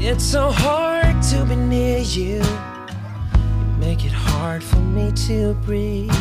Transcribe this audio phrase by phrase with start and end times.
[0.00, 2.36] It's so hard to be near you.
[2.36, 6.12] You make it hard for me to breathe.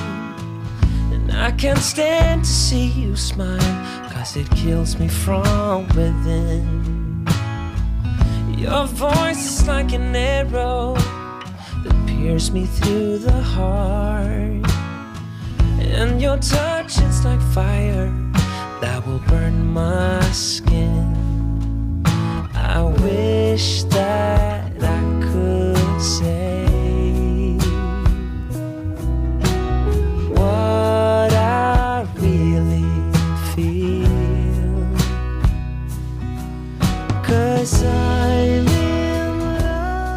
[1.13, 7.25] And I can't stand to see you smile, cause it kills me from within.
[8.57, 10.95] Your voice is like an arrow
[11.83, 14.65] that pierces me through the heart.
[15.79, 18.11] And your touch is like fire
[18.81, 21.27] that will burn my skin.
[22.55, 22.81] I
[23.89, 26.67] that I could say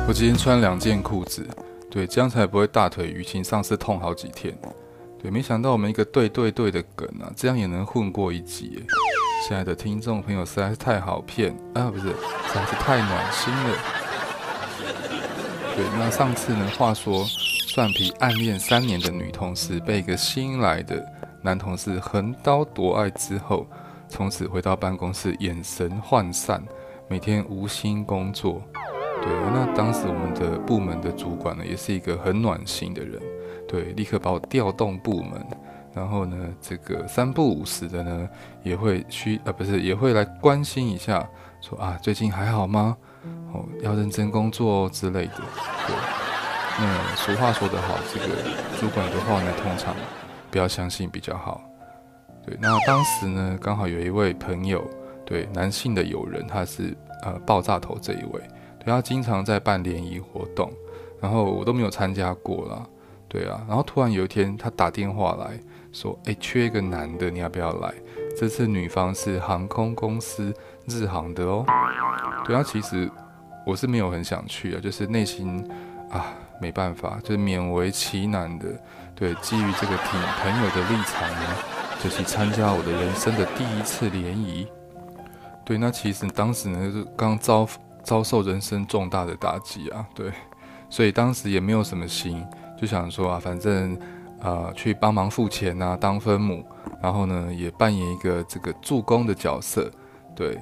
[0.07, 1.48] 我今天穿两件裤子，
[1.89, 4.53] 对，这样才不会大腿淤青，上次痛好几天。
[5.23, 8.84] 对，没想到我们一个对对对的梗啊，这样也能混过一集。
[9.41, 11.91] 亲爱的听众朋友，实在是太好骗啊！
[11.91, 13.78] 不是，实在是太暖心了。
[15.74, 17.24] 对，那上次呢，话说，
[17.66, 21.02] 蒜皮暗恋三年的女同事被一个新来的
[21.41, 23.66] 男同事横刀夺爱之后，
[24.11, 26.62] 从此回到办公室，眼神涣散，
[27.08, 28.62] 每天无心工作。
[29.22, 33.18] 对，那当时我们的部门的主管呢，也是一个很暖心的人。
[33.66, 35.44] 对，立刻把我调动部门，
[35.92, 38.28] 然后呢，这个三不五时的呢，
[38.62, 41.28] 也会需呃不是，也会来关心一下，
[41.60, 42.96] 说啊最近还好吗？
[43.52, 45.34] 哦，要认真工作哦之类的。
[45.86, 45.96] 对，
[46.78, 48.27] 那俗话说得好，这个
[48.78, 49.94] 主管的话呢，通常
[50.50, 51.61] 不要相信比较好。
[52.46, 54.89] 对，那当时呢，刚好有一位朋友，
[55.27, 58.40] 对，男性的友人，他是呃爆炸头这一位，
[58.79, 60.73] 对，他经常在办联谊活动，
[61.20, 62.86] 然后我都没有参加过啦。
[63.29, 65.61] 对啊，然后突然有一天，他打电话来
[65.92, 67.92] 说：“哎，缺一个男的，你要不要来？
[68.39, 70.55] 这次女方是航空公司
[70.86, 71.64] 日航的哦。”
[72.45, 73.11] 对啊，其实
[73.67, 75.68] 我是没有很想去啊，就是内心
[76.11, 76.27] 啊
[76.61, 78.67] 没办法，就是勉为其难的。
[79.14, 81.56] 对，基于这个挺朋友的立场呢，
[82.02, 84.67] 就去参加我的人生的第一次联谊。
[85.64, 87.68] 对，那其实当时呢，就刚遭
[88.02, 90.33] 遭受人生重大的打击啊，对，
[90.89, 92.42] 所以当时也没有什么心。
[92.80, 93.96] 就想说啊，反正，
[94.40, 96.64] 呃，去帮忙付钱啊，当分母，
[97.02, 99.90] 然后呢，也扮演一个这个助攻的角色，
[100.34, 100.58] 对。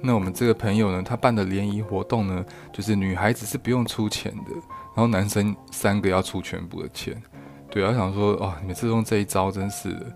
[0.00, 4.52] 那我们这个朋友呢，他办的联谊活动呢，就是女孩子是不用出钱的，
[4.94, 7.20] 然后男生三个要出全部的钱，
[7.68, 7.82] 对。
[7.84, 10.06] 我想说，哦，你们是用这一招，真是的。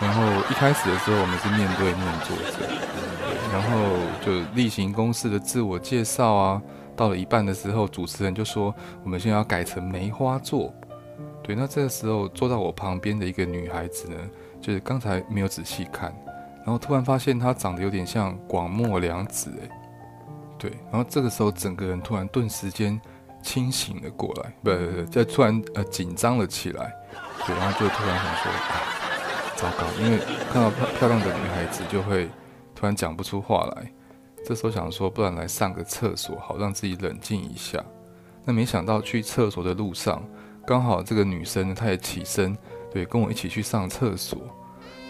[0.00, 2.66] 然后一开始的时候，我们是面对面坐着，
[3.52, 3.78] 然后
[4.24, 6.62] 就例行公事的自我介绍啊。
[6.96, 10.74] 到了一半的时候，主持人就说：“我们现在要改成梅花座。”
[11.50, 14.16] 对，那这个时候坐在我旁边的一个女孩子呢，
[14.60, 16.14] 就是刚才没有仔细看，
[16.58, 19.68] 然后突然发现她长得有点像广末凉子，诶，
[20.56, 23.00] 对，然后这个时候整个人突然顿时间
[23.42, 26.94] 清醒了过来，不不不，就突然呃紧张了起来，
[27.44, 28.78] 对，然后就突然想说：“啊，
[29.56, 30.18] 糟糕！”因为
[30.52, 32.28] 看到漂漂亮的女孩子，就会
[32.76, 33.92] 突然讲不出话来。
[34.46, 37.84] 这时候想说，不然来上个厕所，好让自己冷静一下。
[38.44, 40.22] 那没想到去厕所的路上，
[40.66, 42.56] 刚好这个女生呢，她也起身，
[42.92, 44.38] 对，跟我一起去上厕所。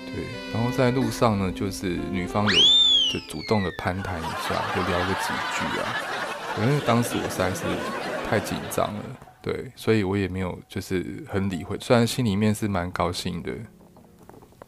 [0.07, 5.87] 对，然后在路上呢，就是女方有就主动的攀谈一下，就聊个几句啊。
[6.59, 7.65] 因为当时我实在是
[8.29, 9.05] 太紧张了，
[9.41, 13.53] 对，所以我也没有就是很理会，虽然心里面是蛮高兴的。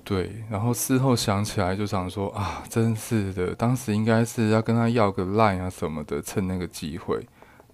[0.04, 7.24] 对，然后事后想起来就想说啊，真是的，当时应该是要跟他要个 line 啊什么的，趁那个机会。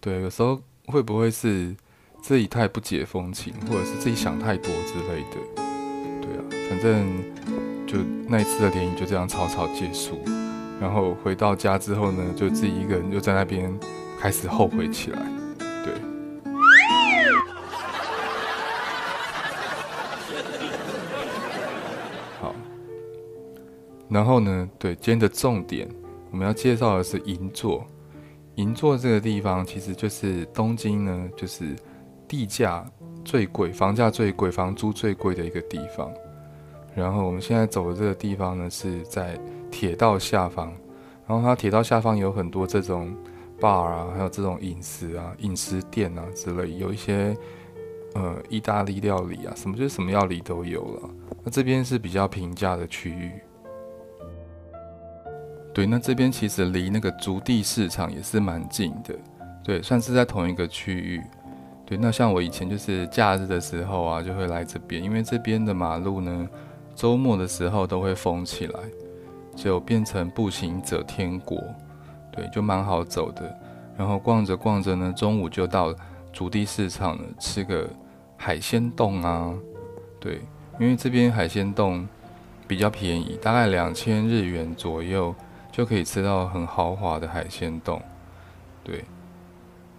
[0.00, 1.74] 对，有时候会不会是
[2.20, 5.36] 自己太不解风情，或者是自己想太多之类的？
[6.20, 7.06] 对啊，反正
[7.86, 7.98] 就
[8.28, 10.20] 那一次的联谊就这样草草结束。
[10.80, 13.72] 然后回到家之后呢，就自己一个人就在那边
[14.20, 15.20] 开始后悔起来。
[15.58, 15.94] 对。
[22.40, 22.54] 好
[24.08, 25.88] 然后呢，对，今天的重点，
[26.30, 27.86] 我们要介绍的是银座。
[28.56, 31.74] 银座这个地方其实就是东京呢，就是
[32.28, 32.84] 地价
[33.24, 36.12] 最贵、房价最贵、房租最贵的一个地方。
[36.94, 39.38] 然后我们现在走的这个地方呢，是在
[39.70, 40.72] 铁道下方。
[41.26, 43.14] 然后它铁道下方有很多这种
[43.60, 47.36] bar 啊，还有这种饮食啊、饮食店啊之类，有一些
[48.14, 51.10] 呃意大利料理啊，什么就是什么料理都有了。
[51.44, 53.32] 那这边是比较平价的区域。
[55.74, 59.14] 对，那这边其实离那个筑地市场也是蛮近的，
[59.62, 61.22] 对，算是在同一个区域。
[61.88, 66.46] 对，那像我以前就是假日的时候啊，就会来这边，因为这边的马路呢，
[66.94, 68.80] 周末的时候都会封起来，
[69.56, 71.56] 就变成步行者天国。
[72.30, 73.58] 对，就蛮好走的。
[73.96, 75.94] 然后逛着逛着呢，中午就到
[76.30, 77.88] 筑地市场了，吃个
[78.36, 79.54] 海鲜冻啊，
[80.20, 80.42] 对，
[80.78, 82.06] 因为这边海鲜冻
[82.66, 85.34] 比较便宜，大概两千日元左右
[85.72, 87.98] 就可以吃到很豪华的海鲜冻，
[88.84, 89.02] 对。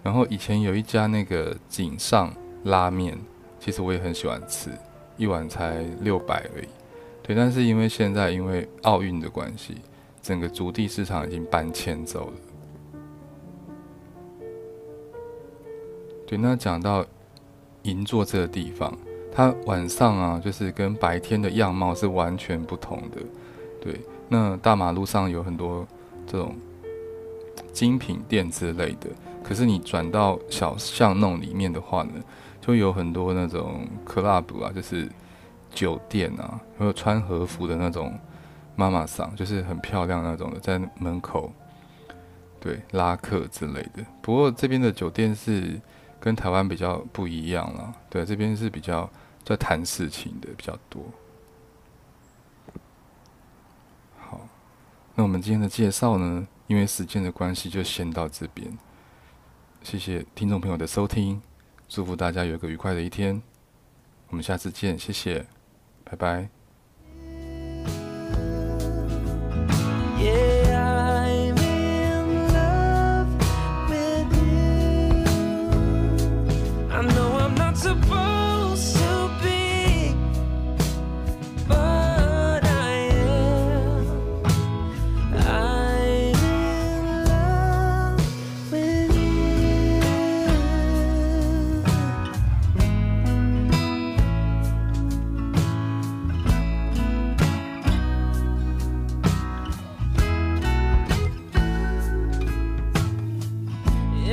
[0.04, 3.18] 然后以前有一家那个井上拉面，
[3.60, 4.72] 其实我也很喜欢吃，
[5.18, 6.68] 一碗才六百而已。
[7.22, 9.76] 对，但是因为现在因为奥运的关系，
[10.22, 12.34] 整个足地市场已经搬迁走了。
[16.26, 17.06] 对，那讲到
[17.84, 18.98] 银座这个地方，
[19.32, 23.22] 它晚上啊，就是跟白天的样貌是完全不同的。
[23.82, 25.88] 对，那大马路上有很多
[26.26, 26.56] 这种
[27.74, 29.10] 精品店之类的。
[29.44, 32.14] 可是你转到小巷弄里面的话呢，
[32.62, 35.10] 就有很多那种 club 啊，就是
[35.72, 38.18] 酒店啊，还有穿和服的那种
[38.76, 41.52] 妈妈桑，就是很漂亮那种的，在门口
[42.60, 44.06] 对拉客之类的。
[44.22, 45.80] 不过这边的酒店是
[46.20, 49.10] 跟台湾比较不一样了，对，这边是比较
[49.44, 51.02] 在谈事情的比较多。
[54.20, 54.42] 好，
[55.16, 58.78] 那我们今天的介绍呢，因为时间的关系，就先到这边。
[59.90, 61.42] 谢谢听众朋友的收听，
[61.88, 63.42] 祝福大家有个愉快的一天，
[64.28, 65.48] 我们下次见，谢谢，
[66.04, 66.59] 拜拜。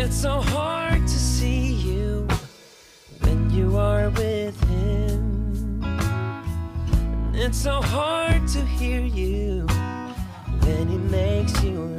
[0.06, 2.28] It's so hard to see you
[3.22, 5.82] when you are with him.
[5.82, 9.66] And it's so hard to hear you
[10.60, 11.95] when he makes you